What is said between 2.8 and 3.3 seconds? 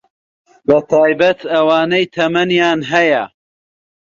هەیە